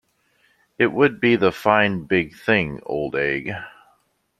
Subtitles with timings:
[0.79, 3.51] It would be the fine, big thing, old egg.